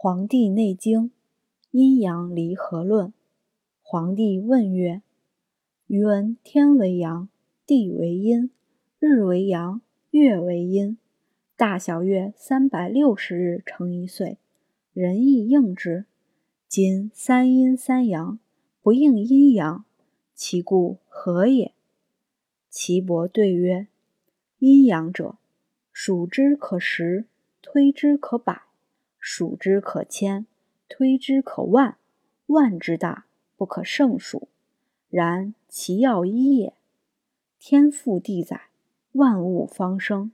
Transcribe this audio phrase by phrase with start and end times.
[0.00, 1.10] 黄帝内经
[1.72, 3.12] 阴阳离合论。
[3.82, 5.02] 黄帝问曰
[5.88, 7.28] ：“余闻天为阳，
[7.66, 8.48] 地为阴，
[9.00, 9.80] 日为阳，
[10.10, 10.96] 月为阴。
[11.56, 14.38] 大小月三百六十日成一岁，
[14.92, 16.04] 人亦应之。
[16.68, 18.38] 今三阴三阳，
[18.80, 19.84] 不应阴阳，
[20.32, 21.74] 其故何也？”
[22.70, 23.88] 岐伯对曰
[24.60, 25.38] ：“阴阳者，
[25.90, 27.26] 数之可十，
[27.60, 28.62] 推之可百。”
[29.30, 30.46] 数之可千，
[30.88, 31.98] 推之可万，
[32.46, 33.26] 万之大，
[33.58, 34.48] 不可胜数。
[35.10, 36.72] 然其要一也。
[37.58, 38.70] 天覆地载，
[39.12, 40.32] 万物方生。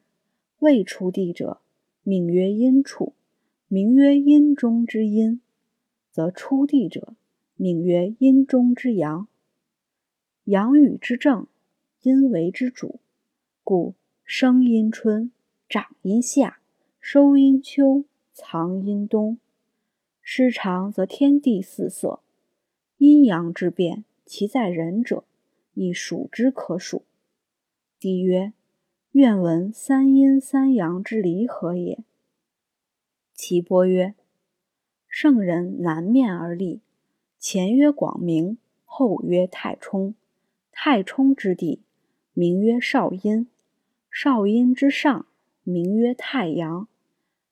[0.61, 1.61] 未出地者，
[2.05, 3.15] 名曰阴处，
[3.67, 5.41] 名曰阴中之阴；
[6.13, 7.17] 则出地者，
[7.57, 9.27] 名曰阴中之阳。
[10.45, 11.49] 阳与之正，
[12.03, 13.01] 阴为之主，
[13.65, 15.33] 故生阴春，
[15.69, 16.61] 长阴夏，
[17.01, 18.05] 收阴秋。
[18.37, 19.39] 藏阴冬，
[20.21, 22.19] 失常则天地四色。
[22.97, 25.23] 阴阳之变，其在人者，
[25.75, 27.05] 亦数之可数。
[28.01, 28.53] 帝曰：
[29.13, 32.03] 愿闻三阴三阳之离合也。
[33.35, 34.17] 岐伯曰：
[35.07, 36.81] 圣人南面而立，
[37.39, 40.17] 前曰广明，后曰太冲。
[40.73, 41.83] 太冲之地，
[42.33, 43.47] 名曰少阴。
[44.11, 45.27] 少阴之上，
[45.63, 46.89] 名曰太阳。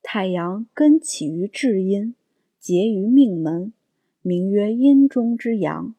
[0.02, 2.14] 太阳根起于至阴，
[2.58, 3.72] 结于命门，
[4.20, 5.94] 名曰阴中之阳；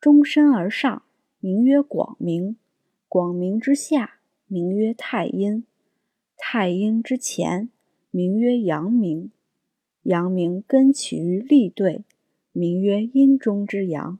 [0.00, 1.04] 终身而上，
[1.38, 2.56] 名曰广明；
[3.08, 5.62] 广明之下，名曰太阴；
[6.36, 7.68] 太阴之前，
[8.10, 9.28] 名曰阳明；
[10.04, 12.04] 阳明根起于立兑，
[12.52, 14.18] 名曰阴中之阳；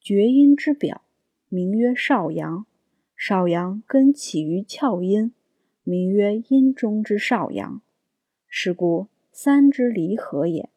[0.00, 1.02] 厥阴之表，
[1.48, 2.66] 名曰少阳；
[3.16, 5.32] 少阳根起于窍阴，
[5.82, 7.82] 名曰阴中之少阳。
[8.48, 10.70] 是故三之离合也。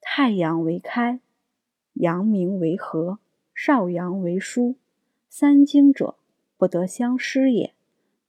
[0.00, 1.20] 太阳为开，
[1.94, 3.18] 阳明为合，
[3.54, 4.76] 少阳为疏。
[5.28, 6.16] 三经者，
[6.56, 7.74] 不得相失也。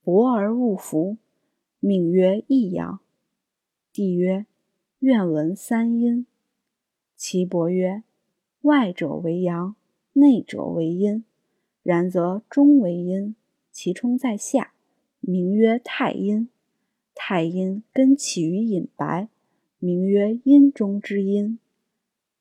[0.02, 1.16] 博而勿服，
[1.80, 3.00] 命曰异阳。
[3.92, 4.46] 帝曰：
[5.00, 6.26] 愿闻三阴。
[7.16, 8.02] 岐伯曰：
[8.62, 9.76] 外者为阳，
[10.14, 11.24] 内者为阴。
[11.82, 13.36] 然则中为阴，
[13.70, 14.72] 其冲在下，
[15.20, 16.48] 名曰太阴。
[17.14, 19.28] 太阴根起于隐白，
[19.78, 21.58] 名曰阴中之阴；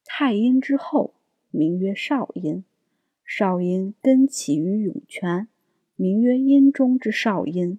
[0.03, 1.13] 太阴之后，
[1.51, 2.63] 名曰少阴；
[3.23, 5.47] 少阴根起于涌泉，
[5.95, 7.77] 名曰阴中之少阴；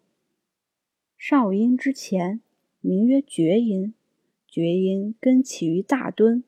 [1.19, 2.41] 少阴之前，
[2.81, 3.93] 名曰厥阴；
[4.47, 6.45] 厥阴根起于大敦，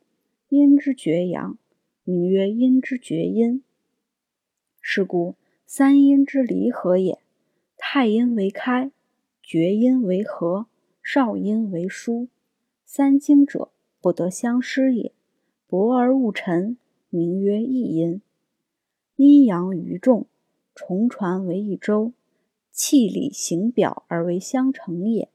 [0.49, 1.59] 阴之厥阳，
[2.05, 3.63] 名曰阴之厥阴。
[4.81, 5.35] 是故
[5.67, 7.19] 三阴之离合也。
[7.77, 8.93] 太阴为开。
[9.49, 10.67] 厥阴为和，
[11.01, 12.27] 少阴为疏，
[12.85, 13.71] 三经者
[14.01, 15.13] 不得相失也。
[15.69, 16.77] 薄而勿沉，
[17.11, 18.21] 名曰一阴。
[19.15, 20.27] 阴阳于众，
[20.75, 22.13] 重传为一周，
[22.73, 25.29] 气理行表而为相成也。